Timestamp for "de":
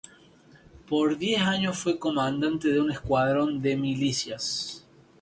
2.69-2.79, 3.61-3.77